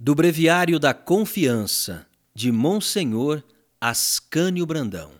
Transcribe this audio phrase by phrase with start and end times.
[0.00, 3.42] Do Breviário da Confiança, de Monsenhor
[3.80, 5.10] Ascânio Brandão.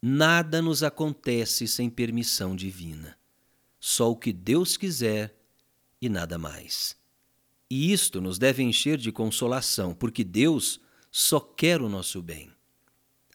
[0.00, 3.18] Nada nos acontece sem permissão divina.
[3.80, 5.34] Só o que Deus quiser
[6.00, 6.96] e nada mais.
[7.68, 10.80] E isto nos deve encher de consolação, porque Deus
[11.10, 12.52] só quer o nosso bem.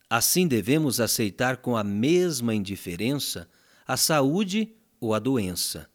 [0.10, 3.50] Assim devemos aceitar com a mesma indiferença
[3.86, 5.90] a saúde ou a doença,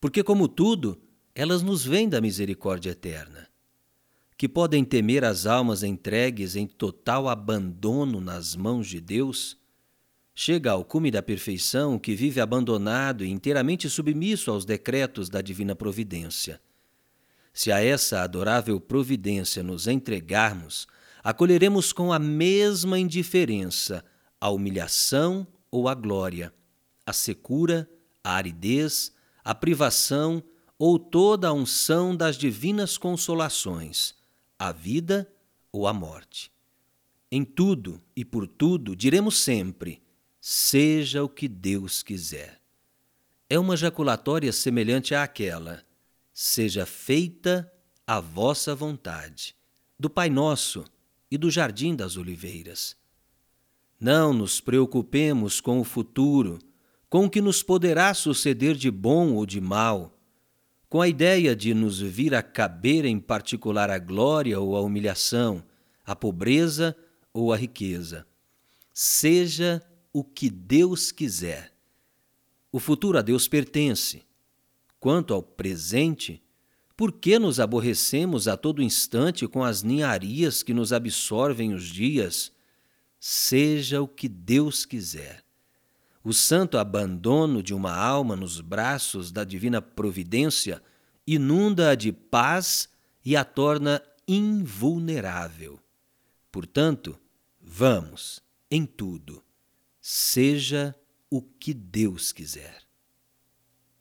[0.00, 1.02] porque, como tudo,
[1.34, 3.48] elas nos vêm da misericórdia eterna
[4.36, 9.56] que podem temer as almas entregues em total abandono nas mãos de Deus,
[10.34, 15.74] chega ao cume da perfeição que vive abandonado e inteiramente submisso aos decretos da divina
[15.74, 16.60] providência.
[17.50, 20.86] Se a essa adorável providência nos entregarmos,
[21.24, 24.04] acolheremos com a mesma indiferença
[24.38, 26.52] a humilhação ou a glória,
[27.06, 27.88] a secura,
[28.22, 29.12] a aridez,
[29.42, 30.42] a privação
[30.78, 34.15] ou toda a unção das divinas consolações
[34.58, 35.30] a vida
[35.70, 36.50] ou a morte.
[37.30, 40.02] Em tudo e por tudo diremos sempre:
[40.40, 42.60] seja o que Deus quiser.
[43.48, 45.84] É uma jaculatória semelhante àquela:
[46.32, 47.70] seja feita
[48.06, 49.54] a vossa vontade,
[49.98, 50.84] do Pai Nosso
[51.30, 52.96] e do Jardim das Oliveiras.
[53.98, 56.58] Não nos preocupemos com o futuro,
[57.08, 60.15] com o que nos poderá suceder de bom ou de mal
[60.88, 65.64] com a ideia de nos vir a caber em particular a glória ou a humilhação,
[66.04, 66.96] a pobreza
[67.32, 68.26] ou a riqueza.
[68.92, 71.72] Seja o que Deus quiser.
[72.70, 74.22] O futuro a Deus pertence.
[74.98, 76.42] Quanto ao presente,
[76.96, 82.52] por que nos aborrecemos a todo instante com as ninharias que nos absorvem os dias?
[83.20, 85.45] Seja o que Deus quiser.
[86.28, 90.82] O santo abandono de uma alma nos braços da divina providência
[91.24, 92.88] inunda-a de paz
[93.24, 95.78] e a torna invulnerável.
[96.50, 97.16] Portanto,
[97.60, 99.40] vamos, em tudo,
[100.00, 100.96] seja
[101.30, 102.85] o que Deus quiser.